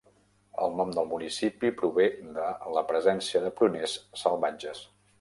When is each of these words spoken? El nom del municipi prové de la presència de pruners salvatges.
El 0.63 0.71
nom 0.79 0.93
del 0.95 1.09
municipi 1.11 1.71
prové 1.83 2.09
de 2.39 2.49
la 2.79 2.85
presència 2.95 3.45
de 3.47 3.55
pruners 3.63 3.99
salvatges. 4.27 4.87